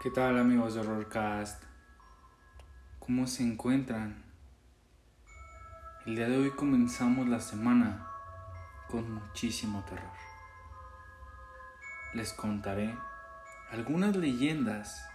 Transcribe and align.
¿Qué 0.00 0.10
tal 0.10 0.38
amigos 0.38 0.72
de 0.72 0.80
Horrorcast? 0.80 1.62
¿Cómo 3.00 3.26
se 3.26 3.42
encuentran? 3.42 4.24
El 6.06 6.16
día 6.16 6.26
de 6.26 6.38
hoy 6.38 6.52
comenzamos 6.52 7.28
la 7.28 7.38
semana 7.38 8.08
con 8.88 9.12
muchísimo 9.12 9.84
terror. 9.84 10.16
Les 12.14 12.32
contaré 12.32 12.96
algunas 13.72 14.16
leyendas 14.16 15.06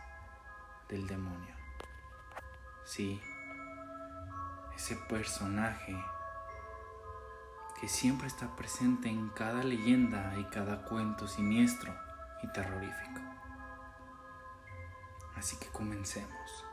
del 0.88 1.07
demonio. 1.07 1.55
Sí, 2.84 3.20
ese 4.76 4.98
personaje 5.09 5.98
que 7.81 7.88
siempre 7.88 8.27
está 8.27 8.55
presente 8.55 9.09
en 9.09 9.29
cada 9.29 9.63
leyenda 9.63 10.38
y 10.38 10.43
cada 10.43 10.84
cuento 10.84 11.27
siniestro 11.27 11.91
y 12.43 12.48
terrorífico. 12.49 13.34
Así 15.35 15.57
que 15.57 15.67
comencemos. 15.67 16.66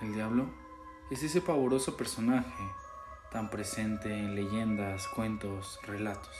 El 0.00 0.14
diablo 0.14 0.46
es 1.10 1.22
ese 1.22 1.40
pavoroso 1.40 1.96
personaje 1.96 2.64
tan 3.30 3.50
presente 3.50 4.12
en 4.12 4.34
leyendas, 4.34 5.08
cuentos, 5.08 5.80
relatos, 5.84 6.36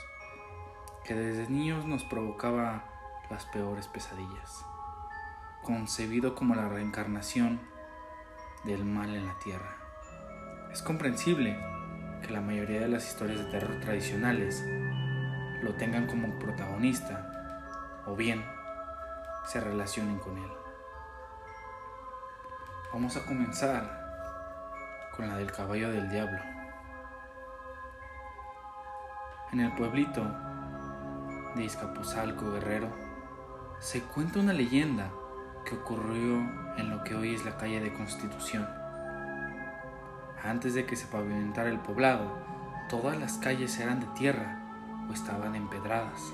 que 1.05 1.15
desde 1.15 1.51
niños 1.51 1.87
nos 1.87 2.05
provocaba 2.05 2.85
las 3.31 3.47
peores 3.47 3.89
pesadillas, 3.89 4.65
concebido 5.63 6.35
como 6.35 6.55
la 6.55 6.69
reencarnación 6.69 7.61
del 8.65 8.85
mal 8.85 9.15
en 9.15 9.27
la 9.27 9.39
tierra. 9.39 9.77
Es 10.73 10.83
comprensible 10.83 11.57
que 12.23 12.31
la 12.31 12.41
mayoría 12.41 12.81
de 12.81 12.89
las 12.89 13.09
historias 13.09 13.39
de 13.39 13.51
terror 13.51 13.81
tradicionales 13.81 14.65
lo 15.63 15.75
tengan 15.75 16.07
como 16.07 16.39
protagonista 16.39 18.03
o 18.07 18.17
bien 18.17 18.45
se 19.45 19.61
relacionen 19.61 20.19
con 20.19 20.39
él. 20.39 20.51
Vamos 22.93 23.17
a 23.17 23.25
comenzar 23.25 24.03
con 25.17 25.29
la 25.29 25.37
del 25.37 25.51
caballo 25.51 25.91
del 25.91 26.09
diablo. 26.09 26.39
En 29.53 29.61
el 29.61 29.75
pueblito 29.75 30.25
de 31.55 31.65
Izcapuzalco 31.65 32.53
Guerrero 32.53 32.89
se 33.79 34.03
cuenta 34.03 34.41
una 34.41 34.53
leyenda 34.53 35.11
que 35.65 35.75
ocurrió 35.77 36.37
en 36.77 36.91
lo 36.91 37.05
que 37.05 37.15
hoy 37.15 37.35
es 37.35 37.45
la 37.45 37.57
calle 37.57 37.81
de 37.81 37.93
Constitución. 37.93 38.69
Antes 40.43 40.75
de 40.75 40.87
que 40.87 40.97
se 40.97 41.07
pavimentara 41.07 41.69
el 41.69 41.79
poblado, 41.79 42.39
todas 42.89 43.19
las 43.19 43.39
calles 43.39 43.79
eran 43.79 44.01
de 44.01 44.07
tierra 44.09 44.59
o 45.09 45.13
estaban 45.13 45.55
empedradas. 45.55 46.33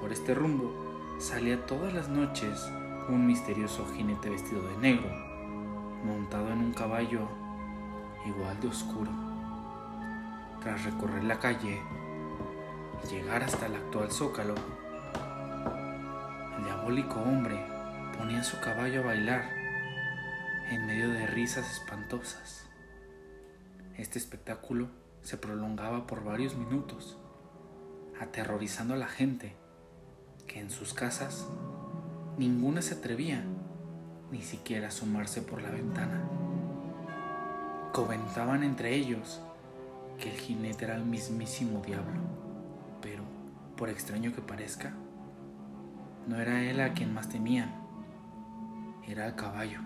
Por 0.00 0.12
este 0.12 0.34
rumbo 0.34 0.85
salía 1.18 1.64
todas 1.64 1.94
las 1.94 2.08
noches 2.08 2.70
un 3.08 3.26
misterioso 3.26 3.86
jinete 3.94 4.28
vestido 4.28 4.62
de 4.68 4.76
negro, 4.78 5.08
montado 6.04 6.50
en 6.50 6.58
un 6.58 6.72
caballo 6.72 7.28
igual 8.26 8.60
de 8.60 8.68
oscuro. 8.68 9.10
Tras 10.60 10.84
recorrer 10.84 11.24
la 11.24 11.38
calle 11.38 11.80
y 13.04 13.08
llegar 13.08 13.42
hasta 13.42 13.66
el 13.66 13.76
actual 13.76 14.10
zócalo, 14.10 14.54
el 16.58 16.64
diabólico 16.64 17.20
hombre 17.20 17.64
ponía 18.18 18.42
su 18.42 18.60
caballo 18.60 19.00
a 19.00 19.06
bailar 19.06 19.50
en 20.70 20.86
medio 20.86 21.08
de 21.10 21.26
risas 21.26 21.70
espantosas. 21.70 22.68
Este 23.96 24.18
espectáculo 24.18 24.88
se 25.22 25.38
prolongaba 25.38 26.06
por 26.06 26.24
varios 26.24 26.56
minutos, 26.56 27.16
aterrorizando 28.20 28.94
a 28.94 28.98
la 28.98 29.08
gente 29.08 29.56
en 30.58 30.70
sus 30.70 30.94
casas 30.94 31.46
ninguna 32.38 32.82
se 32.82 32.94
atrevía 32.94 33.44
ni 34.30 34.42
siquiera 34.42 34.86
a 34.86 34.88
asomarse 34.88 35.42
por 35.42 35.62
la 35.62 35.70
ventana. 35.70 36.22
Comentaban 37.92 38.62
entre 38.62 38.94
ellos 38.94 39.40
que 40.18 40.30
el 40.30 40.38
jinete 40.38 40.84
era 40.84 40.96
el 40.96 41.04
mismísimo 41.04 41.80
diablo, 41.80 42.20
pero, 43.00 43.22
por 43.76 43.88
extraño 43.88 44.34
que 44.34 44.42
parezca, 44.42 44.94
no 46.26 46.36
era 46.36 46.62
él 46.62 46.80
a 46.80 46.92
quien 46.94 47.14
más 47.14 47.28
temían, 47.28 47.72
era 49.06 49.26
el 49.26 49.34
caballo. 49.34 49.80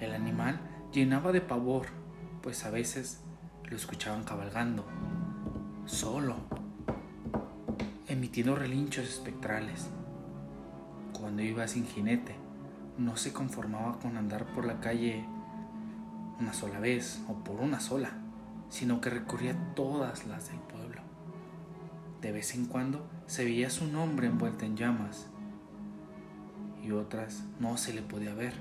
El 0.00 0.12
animal 0.12 0.60
llenaba 0.92 1.32
de 1.32 1.40
pavor, 1.40 1.86
pues 2.42 2.64
a 2.64 2.70
veces 2.70 3.22
lo 3.64 3.76
escuchaban 3.76 4.24
cabalgando, 4.24 4.84
solo, 5.86 6.36
emitiendo 8.14 8.56
relinchos 8.56 9.08
espectrales. 9.08 9.88
Cuando 11.12 11.42
iba 11.42 11.68
sin 11.68 11.86
jinete, 11.86 12.34
no 12.96 13.16
se 13.16 13.32
conformaba 13.32 13.98
con 13.98 14.16
andar 14.16 14.46
por 14.54 14.64
la 14.64 14.80
calle 14.80 15.24
una 16.40 16.52
sola 16.52 16.80
vez 16.80 17.22
o 17.28 17.34
por 17.44 17.60
una 17.60 17.80
sola, 17.80 18.12
sino 18.68 19.00
que 19.00 19.10
recorría 19.10 19.74
todas 19.74 20.26
las 20.26 20.48
del 20.48 20.58
pueblo. 20.60 21.02
De 22.20 22.32
vez 22.32 22.54
en 22.54 22.66
cuando 22.66 23.06
se 23.26 23.44
veía 23.44 23.68
su 23.68 23.86
nombre 23.86 24.28
envuelta 24.28 24.64
en 24.64 24.76
llamas 24.76 25.26
y 26.82 26.92
otras 26.92 27.44
no 27.60 27.76
se 27.76 27.94
le 27.94 28.02
podía 28.02 28.34
ver, 28.34 28.54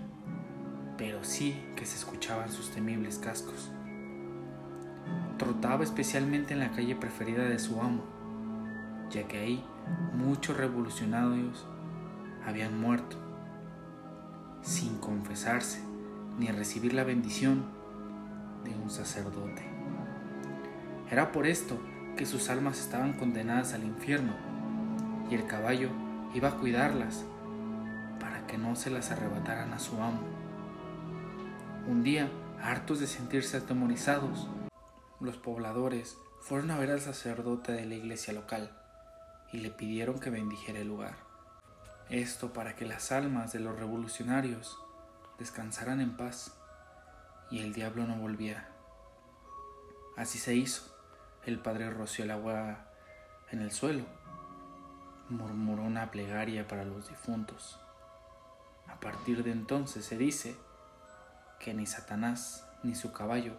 pero 0.98 1.24
sí 1.24 1.56
que 1.76 1.86
se 1.86 1.98
escuchaban 1.98 2.52
sus 2.52 2.72
temibles 2.72 3.20
cascos. 3.20 3.72
Trotaba 5.38 5.84
especialmente 5.84 6.54
en 6.54 6.60
la 6.60 6.72
calle 6.72 6.96
preferida 6.96 7.44
de 7.44 7.60
su 7.60 7.82
amo, 7.82 8.04
ya 9.14 9.28
que 9.28 9.38
ahí 9.38 9.64
muchos 10.14 10.58
revolucionarios 10.58 11.66
habían 12.46 12.80
muerto, 12.80 13.16
sin 14.62 14.98
confesarse 14.98 15.82
ni 16.40 16.48
recibir 16.48 16.94
la 16.94 17.04
bendición 17.04 17.64
de 18.64 18.72
un 18.72 18.90
sacerdote. 18.90 19.62
Era 21.12 21.32
por 21.32 21.46
esto 21.46 21.80
que 22.18 22.26
sus 22.26 22.50
almas 22.50 22.80
estaban 22.80 23.14
condenadas 23.14 23.74
al 23.74 23.84
infierno 23.84 24.34
y 25.30 25.36
el 25.36 25.46
caballo 25.46 25.90
iba 26.34 26.50
a 26.50 26.58
cuidarlas 26.58 27.24
para 28.20 28.48
que 28.48 28.58
no 28.58 28.76
se 28.76 28.90
las 28.90 29.12
arrebataran 29.12 29.74
a 29.74 29.80
su 29.80 30.02
amo. 30.02 30.22
Un 31.88 32.02
día, 32.02 32.32
hartos 32.64 33.00
de 33.00 33.08
sentirse 33.08 33.58
atemorizados, 33.58 34.48
los 35.20 35.38
pobladores 35.38 36.18
fueron 36.42 36.72
a 36.72 36.80
ver 36.80 36.90
al 36.90 37.02
sacerdote 37.02 37.74
de 37.74 37.86
la 37.86 37.96
iglesia 37.96 38.34
local 38.34 38.83
y 39.54 39.60
le 39.60 39.70
pidieron 39.70 40.20
que 40.20 40.32
bendijera 40.32 40.80
el 40.80 40.88
lugar. 40.88 41.16
Esto 42.10 42.52
para 42.52 42.76
que 42.76 42.86
las 42.86 43.12
almas 43.12 43.54
de 43.54 43.60
los 43.60 43.78
revolucionarios 43.78 44.78
descansaran 45.38 46.02
en 46.02 46.18
paz 46.18 46.54
y 47.50 47.60
el 47.60 47.72
diablo 47.72 48.06
no 48.06 48.16
volviera. 48.18 48.68
Así 50.18 50.40
se 50.40 50.56
hizo. 50.56 50.92
El 51.46 51.60
padre 51.60 51.90
roció 51.92 52.24
el 52.24 52.32
agua 52.32 52.86
en 53.52 53.62
el 53.62 53.72
suelo, 53.72 54.06
murmuró 55.30 55.84
una 55.84 56.10
plegaria 56.10 56.68
para 56.68 56.84
los 56.84 57.10
difuntos. 57.10 57.80
A 58.88 59.00
partir 59.00 59.44
de 59.44 59.52
entonces 59.52 60.06
se 60.06 60.18
dice 60.18 60.56
que 61.60 61.74
ni 61.74 61.86
Satanás 61.86 62.66
ni 62.82 62.96
su 62.96 63.12
caballo 63.12 63.56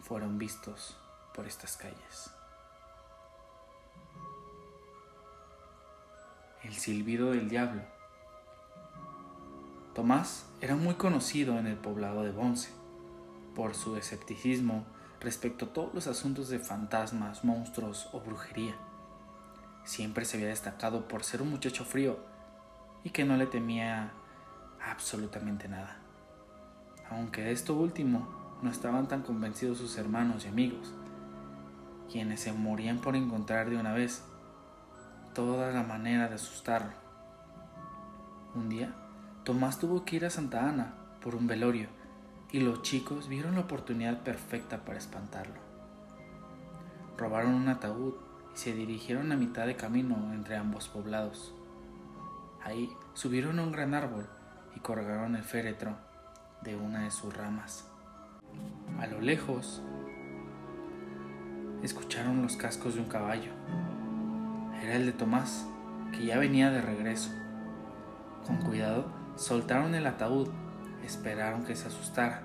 fueron 0.00 0.38
vistos 0.38 0.96
por 1.34 1.46
estas 1.46 1.76
calles. 1.76 2.30
El 6.64 6.74
silbido 6.74 7.32
del 7.32 7.48
diablo. 7.48 7.82
Tomás 9.94 10.46
era 10.60 10.76
muy 10.76 10.94
conocido 10.94 11.58
en 11.58 11.66
el 11.66 11.76
poblado 11.76 12.22
de 12.22 12.30
Bonce 12.30 12.70
por 13.56 13.74
su 13.74 13.96
escepticismo 13.96 14.84
respecto 15.20 15.64
a 15.64 15.72
todos 15.72 15.92
los 15.92 16.06
asuntos 16.06 16.48
de 16.50 16.60
fantasmas, 16.60 17.42
monstruos 17.42 18.08
o 18.12 18.20
brujería. 18.20 18.76
Siempre 19.82 20.24
se 20.24 20.36
había 20.36 20.50
destacado 20.50 21.08
por 21.08 21.24
ser 21.24 21.42
un 21.42 21.50
muchacho 21.50 21.84
frío 21.84 22.20
y 23.02 23.10
que 23.10 23.24
no 23.24 23.36
le 23.36 23.46
temía 23.46 24.12
absolutamente 24.88 25.68
nada. 25.68 25.98
Aunque 27.10 27.42
de 27.42 27.50
esto 27.50 27.74
último 27.74 28.28
no 28.62 28.70
estaban 28.70 29.08
tan 29.08 29.22
convencidos 29.22 29.78
sus 29.78 29.98
hermanos 29.98 30.44
y 30.44 30.48
amigos, 30.48 30.94
quienes 32.08 32.40
se 32.40 32.52
morían 32.52 33.00
por 33.00 33.16
encontrar 33.16 33.68
de 33.68 33.78
una 33.78 33.92
vez 33.92 34.22
toda 35.34 35.72
la 35.72 35.82
manera 35.82 36.28
de 36.28 36.34
asustarlo. 36.34 36.92
Un 38.54 38.68
día, 38.68 38.94
Tomás 39.44 39.78
tuvo 39.78 40.04
que 40.04 40.16
ir 40.16 40.24
a 40.24 40.30
Santa 40.30 40.68
Ana 40.68 40.94
por 41.22 41.34
un 41.34 41.46
velorio 41.46 41.88
y 42.50 42.60
los 42.60 42.82
chicos 42.82 43.28
vieron 43.28 43.54
la 43.54 43.62
oportunidad 43.62 44.22
perfecta 44.22 44.84
para 44.84 44.98
espantarlo. 44.98 45.60
Robaron 47.16 47.54
un 47.54 47.68
ataúd 47.68 48.14
y 48.54 48.58
se 48.58 48.74
dirigieron 48.74 49.32
a 49.32 49.36
mitad 49.36 49.66
de 49.66 49.76
camino 49.76 50.32
entre 50.34 50.56
ambos 50.56 50.88
poblados. 50.88 51.54
Ahí 52.62 52.90
subieron 53.14 53.58
a 53.58 53.62
un 53.62 53.72
gran 53.72 53.94
árbol 53.94 54.28
y 54.76 54.80
colgaron 54.80 55.34
el 55.34 55.42
féretro 55.42 55.96
de 56.62 56.76
una 56.76 57.04
de 57.04 57.10
sus 57.10 57.34
ramas. 57.36 57.88
A 59.00 59.06
lo 59.06 59.20
lejos, 59.20 59.82
escucharon 61.82 62.42
los 62.42 62.56
cascos 62.56 62.94
de 62.94 63.00
un 63.00 63.08
caballo. 63.08 63.50
Era 64.82 64.96
el 64.96 65.06
de 65.06 65.12
Tomás, 65.12 65.64
que 66.10 66.26
ya 66.26 66.38
venía 66.38 66.72
de 66.72 66.82
regreso. 66.82 67.30
Con 68.44 68.56
cuidado, 68.56 69.06
soltaron 69.36 69.94
el 69.94 70.04
ataúd, 70.08 70.48
esperaron 71.04 71.64
que 71.64 71.76
se 71.76 71.86
asustara. 71.86 72.42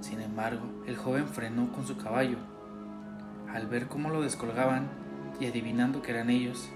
Sin 0.00 0.22
embargo, 0.22 0.64
el 0.86 0.96
joven 0.96 1.28
frenó 1.28 1.70
con 1.70 1.86
su 1.86 1.98
caballo. 1.98 2.38
Al 3.52 3.66
ver 3.66 3.88
cómo 3.88 4.08
lo 4.08 4.22
descolgaban 4.22 4.88
y 5.38 5.44
adivinando 5.44 6.00
que 6.00 6.12
eran 6.12 6.30
ellos, 6.30 6.70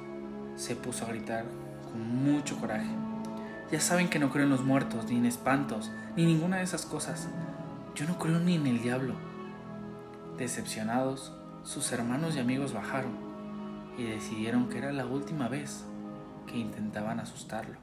se 0.54 0.76
puso 0.76 1.06
a 1.06 1.08
gritar 1.08 1.46
con 1.90 2.22
mucho 2.22 2.60
coraje. 2.60 2.90
Ya 3.72 3.80
saben 3.80 4.10
que 4.10 4.18
no 4.18 4.28
creo 4.28 4.44
en 4.44 4.50
los 4.50 4.64
muertos, 4.64 5.06
ni 5.08 5.16
en 5.16 5.24
espantos, 5.24 5.90
ni 6.14 6.26
ninguna 6.26 6.58
de 6.58 6.64
esas 6.64 6.84
cosas. 6.84 7.30
Yo 7.94 8.06
no 8.06 8.18
creo 8.18 8.38
ni 8.38 8.56
en 8.56 8.66
el 8.66 8.82
diablo. 8.82 9.14
Decepcionados, 10.36 11.32
sus 11.62 11.90
hermanos 11.92 12.36
y 12.36 12.40
amigos 12.40 12.74
bajaron 12.74 13.29
y 13.96 14.04
decidieron 14.04 14.68
que 14.68 14.78
era 14.78 14.92
la 14.92 15.06
última 15.06 15.48
vez 15.48 15.84
que 16.46 16.56
intentaban 16.56 17.20
asustarlo. 17.20 17.78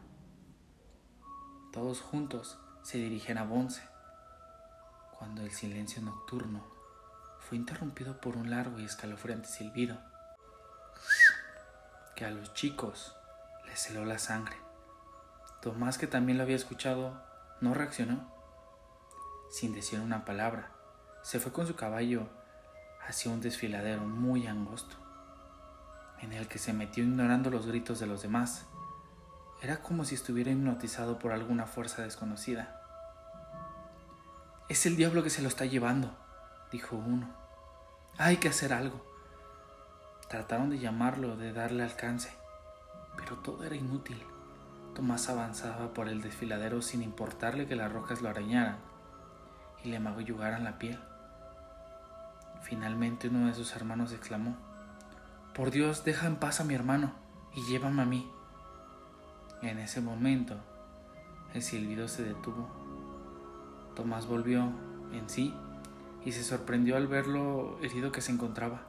Todos 1.72 2.02
juntos 2.02 2.60
se 2.84 2.98
dirigen 2.98 3.38
a 3.38 3.44
Bonce, 3.44 3.84
cuando 5.18 5.42
el 5.42 5.52
silencio 5.52 6.02
nocturno 6.02 6.66
fue 7.40 7.58
interrumpido 7.58 8.20
por 8.20 8.36
un 8.36 8.50
largo 8.50 8.80
y 8.80 8.86
escalofriante 8.86 9.48
silbido 9.48 9.98
que 12.16 12.26
a 12.26 12.32
los 12.32 12.54
chicos 12.56 13.16
les 13.68 13.90
heló 13.90 14.04
la 14.04 14.18
sangre. 14.18 14.58
Tomás, 15.62 15.98
que 15.98 16.08
también 16.08 16.38
lo 16.38 16.44
había 16.44 16.56
escuchado, 16.56 17.22
no 17.62 17.74
reaccionó. 17.74 18.34
Sin 19.52 19.74
decir 19.74 20.00
una 20.00 20.26
palabra, 20.26 20.72
se 21.22 21.40
fue 21.40 21.52
con 21.52 21.68
su 21.68 21.76
caballo 21.76 22.28
hacia 23.08 23.32
un 23.32 23.40
desfiladero 23.40 24.02
muy 24.02 24.48
angosto, 24.48 24.98
en 26.22 26.34
el 26.34 26.48
que 26.48 26.60
se 26.60 26.74
metió 26.74 27.04
ignorando 27.04 27.50
los 27.50 27.66
gritos 27.66 28.00
de 28.00 28.08
los 28.08 28.22
demás. 28.22 28.66
Era 29.62 29.82
como 29.82 30.06
si 30.06 30.16
estuviera 30.16 30.52
hipnotizado 30.52 31.20
por 31.20 31.32
alguna 31.32 31.66
fuerza 31.66 32.04
desconocida. 32.04 32.82
Es 34.70 34.86
el 34.86 34.98
diablo 34.98 35.24
que 35.24 35.30
se 35.30 35.42
lo 35.42 35.48
está 35.48 35.66
llevando, 35.66 36.12
dijo 36.72 36.96
uno. 36.96 37.30
Hay 38.18 38.38
que 38.38 38.50
hacer 38.50 38.74
algo. 38.74 39.06
Trataron 40.30 40.70
de 40.70 40.80
llamarlo, 40.80 41.38
de 41.38 41.54
darle 41.54 41.84
alcance, 41.84 42.32
pero 43.16 43.38
todo 43.38 43.64
era 43.64 43.76
inútil. 43.76 44.22
Tomás 44.94 45.30
avanzaba 45.30 45.94
por 45.94 46.10
el 46.10 46.22
desfiladero 46.22 46.82
sin 46.82 47.02
importarle 47.02 47.68
que 47.68 47.76
las 47.76 47.92
rocas 47.92 48.22
lo 48.22 48.30
arañaran 48.30 48.78
y 49.84 49.90
le 49.90 50.00
magullaran 50.00 50.64
la 50.64 50.78
piel. 50.78 51.00
Finalmente 52.62 53.30
uno 53.30 53.48
de 53.48 53.54
sus 53.54 53.76
hermanos 53.76 54.12
exclamó, 54.12 54.58
Por 55.58 55.72
Dios, 55.72 56.04
deja 56.04 56.28
en 56.28 56.36
paz 56.36 56.60
a 56.60 56.64
mi 56.64 56.76
hermano 56.76 57.14
y 57.52 57.64
llévame 57.64 58.04
a 58.04 58.06
mí. 58.06 58.30
En 59.64 59.80
ese 59.80 60.02
momento, 60.02 60.56
el 61.56 61.64
silbido 61.64 62.08
se 62.08 62.24
detuvo. 62.24 62.70
Tomás 63.96 64.28
volvió 64.28 64.70
en 65.12 65.28
sí 65.28 65.56
y 66.24 66.32
se 66.34 66.44
sorprendió 66.44 66.96
al 66.96 67.08
ver 67.08 67.26
lo 67.26 67.80
herido 67.82 68.12
que 68.12 68.22
se 68.22 68.32
encontraba. 68.32 68.82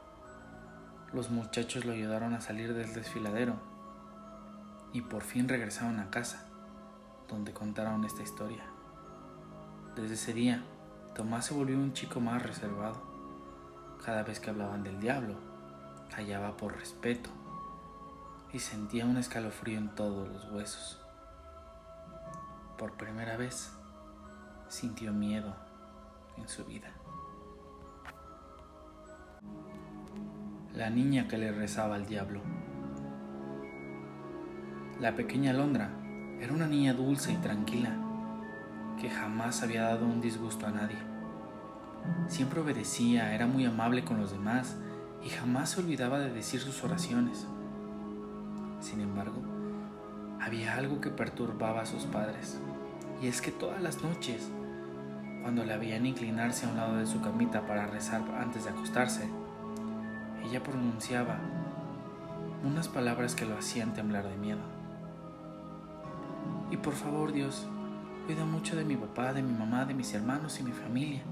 Los 1.11 1.31
muchachos 1.31 1.85
lo 1.85 1.93
ayudaron 1.93 2.35
a 2.35 2.41
salir 2.41 2.75
del 2.75 2.93
desfiladero 2.93 3.55
y 4.93 5.01
por 5.01 5.23
fin 5.23 5.49
regresaron 5.49 5.99
a 5.99 6.11
casa, 6.11 6.45
donde 7.27 7.51
contaron 7.51 8.05
esta 8.05 8.21
historia. 8.21 8.63
Desde 9.95 10.13
ese 10.13 10.33
día, 10.33 10.63
Tomás 11.15 11.47
se 11.47 11.55
volvió 11.55 11.77
un 11.77 11.93
chico 11.93 12.19
más 12.19 12.43
reservado. 12.43 13.01
Cada 14.05 14.21
vez 14.21 14.39
que 14.39 14.51
hablaban 14.51 14.83
del 14.83 14.99
diablo, 14.99 15.49
callaba 16.15 16.57
por 16.57 16.75
respeto 16.77 17.29
y 18.51 18.59
sentía 18.59 19.05
un 19.05 19.17
escalofrío 19.17 19.77
en 19.77 19.95
todos 19.95 20.27
los 20.27 20.51
huesos. 20.51 21.01
Por 22.77 22.93
primera 22.93 23.37
vez, 23.37 23.71
sintió 24.67 25.13
miedo 25.13 25.55
en 26.37 26.47
su 26.47 26.65
vida. 26.65 26.91
la 30.79 30.89
niña 30.89 31.27
que 31.27 31.37
le 31.37 31.51
rezaba 31.51 31.95
al 31.95 32.05
diablo. 32.05 32.39
La 35.01 35.13
pequeña 35.13 35.51
Londra 35.51 35.89
era 36.39 36.53
una 36.53 36.67
niña 36.67 36.93
dulce 36.93 37.33
y 37.33 37.35
tranquila, 37.35 37.97
que 38.97 39.09
jamás 39.09 39.61
había 39.61 39.83
dado 39.83 40.05
un 40.05 40.21
disgusto 40.21 40.67
a 40.67 40.71
nadie. 40.71 40.97
Siempre 42.27 42.61
obedecía, 42.61 43.33
era 43.33 43.45
muy 43.45 43.65
amable 43.65 44.05
con 44.05 44.21
los 44.21 44.31
demás 44.31 44.77
y 45.23 45.29
jamás 45.29 45.71
se 45.71 45.81
olvidaba 45.81 46.19
de 46.19 46.31
decir 46.31 46.61
sus 46.61 46.83
oraciones. 46.83 47.47
Sin 48.79 49.01
embargo, 49.01 49.41
había 50.39 50.75
algo 50.75 51.01
que 51.01 51.09
perturbaba 51.09 51.81
a 51.81 51.85
sus 51.85 52.03
padres, 52.03 52.59
y 53.21 53.27
es 53.27 53.41
que 53.41 53.51
todas 53.51 53.81
las 53.81 54.01
noches, 54.03 54.49
cuando 55.41 55.65
la 55.65 55.77
veían 55.77 56.05
inclinarse 56.05 56.65
a 56.65 56.69
un 56.69 56.77
lado 56.77 56.95
de 56.95 57.05
su 57.05 57.21
camita 57.21 57.65
para 57.65 57.87
rezar 57.87 58.21
antes 58.39 58.63
de 58.63 58.69
acostarse, 58.71 59.29
ella 60.43 60.63
pronunciaba 60.63 61.39
unas 62.63 62.87
palabras 62.87 63.35
que 63.35 63.45
lo 63.45 63.57
hacían 63.57 63.93
temblar 63.93 64.27
de 64.27 64.37
miedo. 64.37 64.61
Y 66.71 66.77
por 66.77 66.93
favor, 66.93 67.31
Dios, 67.31 67.67
cuida 68.25 68.45
mucho 68.45 68.75
de 68.75 68.85
mi 68.85 68.95
papá, 68.95 69.33
de 69.33 69.41
mi 69.41 69.53
mamá, 69.53 69.85
de 69.85 69.93
mis 69.93 70.13
hermanos 70.13 70.59
y 70.59 70.63
mi 70.63 70.71
familia. 70.71 71.23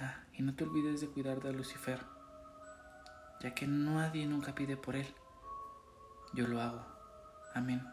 Ah, 0.00 0.22
y 0.32 0.42
no 0.42 0.54
te 0.54 0.64
olvides 0.64 1.00
de 1.00 1.08
cuidar 1.08 1.40
de 1.40 1.52
Lucifer, 1.52 2.00
ya 3.40 3.54
que 3.54 3.66
nadie 3.66 4.26
nunca 4.26 4.54
pide 4.54 4.76
por 4.76 4.96
él. 4.96 5.14
Yo 6.32 6.46
lo 6.46 6.60
hago. 6.60 6.84
Amén. 7.54 7.86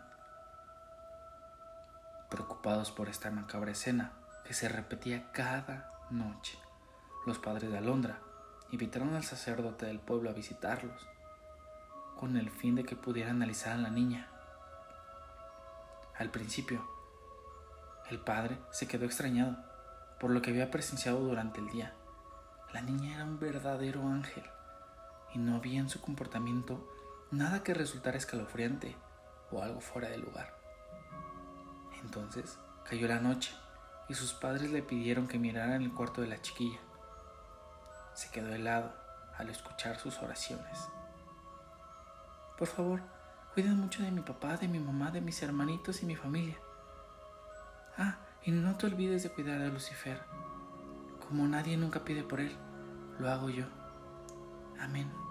Preocupados 2.29 2.91
por 2.91 3.07
esta 3.07 3.31
macabra 3.31 3.71
escena 3.71 4.13
que 4.43 4.53
se 4.53 4.67
repetía 4.67 5.31
cada 5.31 5.91
noche, 6.09 6.57
los 7.25 7.39
padres 7.39 7.71
de 7.71 7.77
Alondra 7.77 8.19
invitaron 8.71 9.15
al 9.15 9.23
sacerdote 9.23 9.85
del 9.85 9.99
pueblo 9.99 10.29
a 10.29 10.33
visitarlos, 10.33 11.07
con 12.17 12.35
el 12.37 12.49
fin 12.49 12.75
de 12.75 12.83
que 12.83 12.95
pudiera 12.95 13.31
analizar 13.31 13.73
a 13.73 13.77
la 13.77 13.89
niña. 13.89 14.27
Al 16.17 16.29
principio, 16.31 16.87
el 18.09 18.19
padre 18.19 18.57
se 18.71 18.87
quedó 18.87 19.05
extrañado 19.05 19.55
por 20.19 20.31
lo 20.31 20.41
que 20.41 20.51
había 20.51 20.71
presenciado 20.71 21.19
durante 21.19 21.59
el 21.59 21.69
día. 21.69 21.93
La 22.73 22.81
niña 22.81 23.15
era 23.15 23.23
un 23.23 23.39
verdadero 23.39 24.01
ángel 24.07 24.43
y 25.35 25.37
no 25.37 25.57
había 25.57 25.79
en 25.79 25.89
su 25.89 26.01
comportamiento 26.01 26.91
nada 27.29 27.61
que 27.61 27.75
resultara 27.75 28.17
escalofriante 28.17 28.95
o 29.51 29.61
algo 29.61 29.81
fuera 29.81 30.09
de 30.09 30.17
lugar. 30.17 30.57
Entonces 32.01 32.57
cayó 32.89 33.07
la 33.07 33.19
noche 33.19 33.53
y 34.09 34.15
sus 34.15 34.33
padres 34.33 34.71
le 34.71 34.81
pidieron 34.81 35.27
que 35.27 35.37
mirara 35.37 35.75
en 35.75 35.83
el 35.83 35.93
cuarto 35.93 36.21
de 36.21 36.27
la 36.27 36.41
chiquilla 36.41 36.79
se 38.15 38.29
quedó 38.29 38.53
helado 38.53 38.93
al 39.37 39.49
escuchar 39.49 39.99
sus 39.99 40.17
oraciones. 40.19 40.87
Por 42.57 42.67
favor, 42.67 43.01
cuiden 43.53 43.77
mucho 43.77 44.01
de 44.01 44.11
mi 44.11 44.21
papá, 44.21 44.55
de 44.55 44.69
mi 44.69 44.79
mamá, 44.79 45.11
de 45.11 45.19
mis 45.19 45.43
hermanitos 45.43 46.01
y 46.01 46.05
mi 46.05 46.15
familia. 46.15 46.57
Ah, 47.97 48.17
y 48.43 48.51
no 48.51 48.77
te 48.77 48.87
olvides 48.87 49.23
de 49.23 49.29
cuidar 49.29 49.61
a 49.61 49.67
Lucifer. 49.67 50.21
Como 51.27 51.45
nadie 51.45 51.75
nunca 51.75 52.05
pide 52.05 52.23
por 52.23 52.39
él, 52.39 52.55
lo 53.19 53.29
hago 53.29 53.49
yo. 53.49 53.65
Amén. 54.79 55.24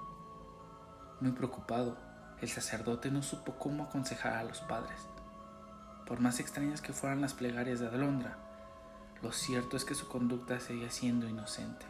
Muy 1.25 1.33
preocupado, 1.33 1.97
el 2.43 2.51
sacerdote 2.51 3.11
no 3.11 3.23
supo 3.23 3.55
cómo 3.55 3.85
aconsejar 3.85 4.35
a 4.35 4.45
los 4.45 4.61
padres. 4.61 5.09
Por 6.05 6.21
más 6.21 6.39
extrañas 6.39 6.83
que 6.83 6.93
fueran 6.93 7.23
las 7.23 7.33
plegarias 7.33 7.81
de 7.81 7.89
Alondra, 7.89 8.37
lo 9.23 9.33
cierto 9.33 9.79
es 9.79 9.87
que 9.87 9.95
su 9.95 10.07
conducta 10.07 10.61
seguía 10.61 10.91
siendo 10.91 11.27
inocente. 11.27 11.87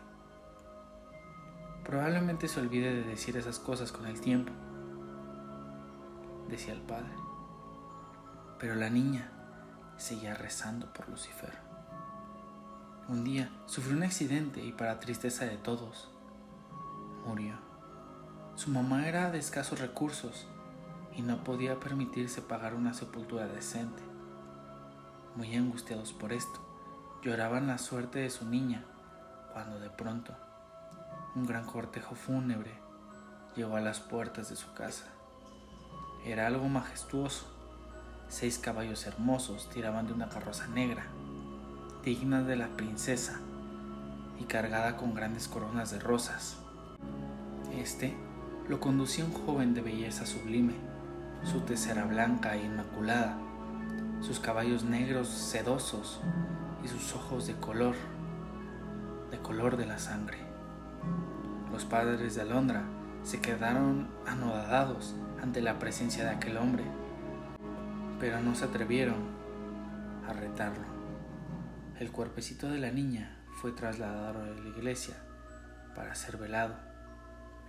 Probablemente 1.83 2.47
se 2.47 2.61
olvide 2.61 2.95
de 2.95 3.03
decir 3.03 3.37
esas 3.37 3.59
cosas 3.59 3.91
con 3.91 4.07
el 4.07 4.21
tiempo, 4.21 4.53
decía 6.49 6.73
el 6.73 6.83
padre. 6.83 7.17
Pero 8.61 8.77
la 8.77 8.89
niña 8.89 9.33
seguía 9.97 10.35
rezando 10.35 10.93
por 10.93 11.09
Lucifer. 11.09 11.59
Un 13.09 13.25
día 13.25 13.51
sufrió 13.67 13.97
un 13.97 14.05
accidente 14.05 14.65
y 14.65 14.71
para 14.71 15.01
tristeza 15.01 15.45
de 15.45 15.57
todos, 15.57 16.09
murió. 17.27 17.64
Su 18.57 18.71
mamá 18.71 19.09
era 19.09 19.33
de 19.33 19.39
escasos 19.39 19.81
recursos 19.81 20.47
y 21.17 21.23
no 21.23 21.43
podía 21.43 21.81
permitirse 21.81 22.41
pagar 22.41 22.75
una 22.75 22.95
sepultura 22.95 23.49
decente. 23.49 24.03
Muy 25.35 25.57
angustiados 25.57 26.13
por 26.13 26.33
esto, 26.33 26.61
lloraban 27.23 27.67
la 27.67 27.79
suerte 27.79 28.21
de 28.21 28.31
su 28.31 28.47
niña 28.47 28.85
cuando 29.53 29.81
de 29.81 29.91
pronto 29.91 30.37
un 31.35 31.47
gran 31.47 31.67
cortejo 31.67 32.15
fúnebre 32.15 32.71
llegó 33.57 33.77
a 33.77 33.81
las 33.81 33.99
puertas 33.99 34.51
de 34.51 34.57
su 34.57 34.73
casa. 34.73 35.07
Era 36.25 36.47
algo 36.47 36.69
majestuoso. 36.69 37.47
Seis 38.29 38.59
caballos 38.59 39.05
hermosos 39.07 39.69
tiraban 39.69 40.07
de 40.07 40.13
una 40.13 40.29
carroza 40.29 40.69
negra, 40.69 41.07
digna 42.05 42.43
de 42.43 42.55
la 42.55 42.69
princesa 42.69 43.41
y 44.41 44.45
cargada 44.45 44.97
con 44.97 45.13
grandes 45.13 45.49
coronas 45.49 45.91
de 45.91 45.99
rosas. 45.99 46.57
Este 47.73 48.17
lo 48.69 48.81
conducía 48.81 49.25
un 49.25 49.33
joven 49.33 49.75
de 49.75 49.83
belleza 49.83 50.25
sublime, 50.25 50.75
su 51.43 51.61
tesera 51.61 52.07
blanca 52.07 52.57
e 52.57 52.65
inmaculada, 52.65 53.37
sus 54.21 54.41
caballos 54.41 54.85
negros 54.85 55.29
sedosos 55.29 56.21
y 56.83 56.89
sus 56.89 57.15
ojos 57.15 57.47
de 57.47 57.55
color, 57.55 57.95
de 59.31 59.39
color 59.39 59.77
de 59.77 59.87
la 59.87 59.99
sangre. 59.99 60.39
Los 61.71 61.85
padres 61.85 62.35
de 62.35 62.43
Alondra 62.43 62.85
se 63.23 63.41
quedaron 63.41 64.09
anodadados 64.27 65.15
ante 65.43 65.61
la 65.61 65.79
presencia 65.79 66.25
de 66.25 66.31
aquel 66.31 66.57
hombre, 66.57 66.85
pero 68.19 68.41
no 68.41 68.55
se 68.55 68.65
atrevieron 68.65 69.35
a 70.27 70.33
retarlo. 70.33 70.87
El 72.01 72.11
cuerpecito 72.11 72.71
de 72.71 72.79
la 72.79 72.91
niña 72.91 73.37
fue 73.61 73.73
trasladado 73.73 74.43
a 74.43 74.47
la 74.47 74.69
iglesia 74.69 75.17
para 75.95 76.15
ser 76.15 76.39
velado, 76.39 76.77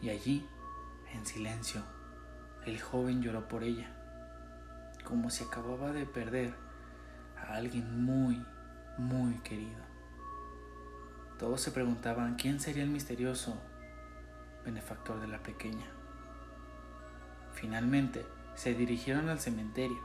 y 0.02 0.10
allí, 0.10 0.46
en 1.16 1.26
silencio, 1.26 1.82
el 2.66 2.82
joven 2.82 3.22
lloró 3.22 3.48
por 3.48 3.64
ella, 3.64 3.90
como 5.04 5.30
si 5.30 5.44
acababa 5.44 5.92
de 5.92 6.06
perder 6.06 6.54
a 7.38 7.56
alguien 7.56 8.04
muy, 8.04 8.46
muy 8.98 9.40
querido. 9.40 9.84
Todos 11.40 11.62
se 11.62 11.72
preguntaban 11.72 12.36
quién 12.36 12.60
sería 12.60 12.84
el 12.84 12.90
misterioso 12.90 13.62
benefactor 14.64 15.20
de 15.20 15.28
la 15.28 15.44
pequeña. 15.44 15.86
Finalmente 17.54 18.26
se 18.56 18.74
dirigieron 18.74 19.30
al 19.30 19.40
cementerio 19.40 20.00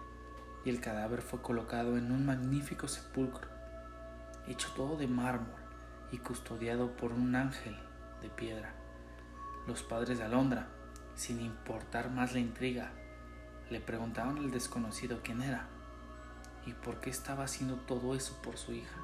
y 0.64 0.70
el 0.70 0.80
cadáver 0.80 1.22
fue 1.22 1.40
colocado 1.40 1.96
en 1.96 2.12
un 2.12 2.26
magnífico 2.26 2.88
sepulcro, 2.88 3.48
hecho 4.46 4.68
todo 4.76 4.96
de 4.96 5.06
mármol 5.06 5.60
y 6.12 6.18
custodiado 6.18 6.96
por 6.96 7.12
un 7.12 7.34
ángel 7.34 7.76
de 8.20 8.28
piedra. 8.28 8.74
Los 9.66 9.82
padres 9.82 10.18
de 10.18 10.24
Alondra, 10.24 10.68
sin 11.14 11.40
importar 11.40 12.10
más 12.10 12.32
la 12.32 12.40
intriga, 12.40 12.92
le 13.70 13.80
preguntaron 13.80 14.38
al 14.38 14.50
desconocido 14.50 15.20
quién 15.22 15.42
era 15.42 15.68
y 16.66 16.72
por 16.72 17.00
qué 17.00 17.10
estaba 17.10 17.44
haciendo 17.44 17.76
todo 17.76 18.14
eso 18.14 18.40
por 18.42 18.56
su 18.56 18.72
hija. 18.72 19.00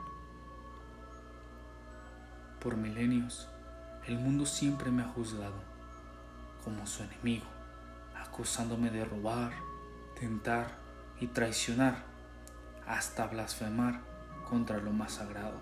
Por 2.60 2.76
milenios, 2.76 3.48
el 4.06 4.18
mundo 4.18 4.46
siempre 4.46 4.90
me 4.90 5.02
ha 5.02 5.08
juzgado 5.08 5.62
como 6.64 6.86
su 6.86 7.02
enemigo, 7.02 7.46
acusándome 8.16 8.90
de 8.90 9.04
robar, 9.04 9.52
tentar 10.18 10.78
y 11.20 11.28
traicionar, 11.28 12.04
hasta 12.86 13.26
blasfemar 13.26 14.00
contra 14.48 14.78
lo 14.78 14.92
más 14.92 15.12
sagrado. 15.12 15.60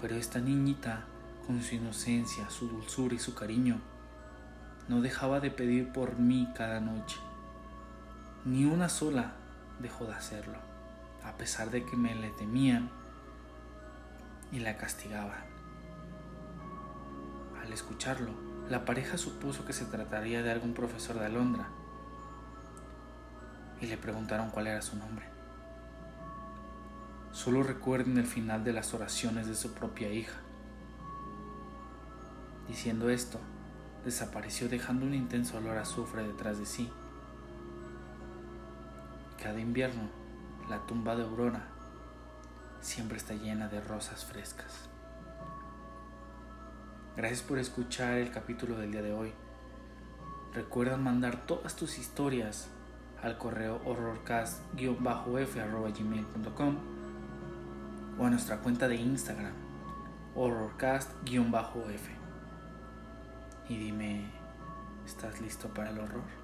Pero 0.00 0.16
esta 0.16 0.38
niñita, 0.38 1.06
con 1.46 1.62
su 1.62 1.74
inocencia, 1.74 2.50
su 2.50 2.68
dulzura 2.68 3.14
y 3.14 3.18
su 3.18 3.34
cariño, 3.34 3.80
no 4.88 5.00
dejaba 5.00 5.40
de 5.40 5.50
pedir 5.50 5.92
por 5.92 6.18
mí 6.18 6.52
cada 6.54 6.80
noche. 6.80 7.18
Ni 8.44 8.64
una 8.64 8.88
sola 8.88 9.32
dejó 9.78 10.04
de 10.04 10.14
hacerlo, 10.14 10.58
a 11.24 11.36
pesar 11.36 11.70
de 11.70 11.84
que 11.84 11.96
me 11.96 12.14
le 12.14 12.30
temían 12.30 12.90
y 14.52 14.60
la 14.60 14.76
castigaban. 14.76 15.44
Al 17.62 17.72
escucharlo, 17.72 18.32
la 18.68 18.84
pareja 18.84 19.16
supuso 19.16 19.64
que 19.64 19.72
se 19.72 19.86
trataría 19.86 20.42
de 20.42 20.52
algún 20.52 20.74
profesor 20.74 21.18
de 21.18 21.26
Alondra 21.26 21.68
y 23.80 23.86
le 23.86 23.96
preguntaron 23.96 24.50
cuál 24.50 24.66
era 24.66 24.82
su 24.82 24.96
nombre. 24.96 25.26
Solo 27.32 27.62
recuerden 27.62 28.16
el 28.18 28.26
final 28.26 28.62
de 28.62 28.72
las 28.72 28.94
oraciones 28.94 29.46
de 29.46 29.54
su 29.54 29.74
propia 29.74 30.12
hija. 30.12 30.36
Diciendo 32.68 33.10
esto, 33.10 33.40
desapareció 34.04 34.68
dejando 34.68 35.06
un 35.06 35.14
intenso 35.14 35.56
olor 35.58 35.78
a 35.78 35.82
azufre 35.82 36.26
detrás 36.26 36.58
de 36.58 36.66
sí. 36.66 36.90
Cada 39.42 39.60
invierno, 39.60 40.08
la 40.68 40.84
tumba 40.86 41.16
de 41.16 41.24
Aurora 41.24 41.66
siempre 42.80 43.16
está 43.16 43.34
llena 43.34 43.66
de 43.68 43.80
rosas 43.80 44.24
frescas. 44.24 44.88
Gracias 47.16 47.42
por 47.42 47.58
escuchar 47.58 48.18
el 48.18 48.30
capítulo 48.30 48.76
del 48.76 48.92
día 48.92 49.02
de 49.02 49.12
hoy. 49.12 49.32
Recuerda 50.52 50.96
mandar 50.96 51.46
todas 51.46 51.74
tus 51.76 51.98
historias 51.98 52.68
al 53.22 53.38
correo 53.38 53.80
horrorcast-f.gmail.com 53.84 56.76
o 58.18 58.26
a 58.26 58.30
nuestra 58.30 58.58
cuenta 58.58 58.88
de 58.88 58.96
Instagram 58.96 59.52
horrorcast-f. 60.34 62.23
Y 63.68 63.78
dime, 63.78 64.30
¿estás 65.06 65.40
listo 65.40 65.68
para 65.68 65.90
el 65.90 65.98
horror? 65.98 66.43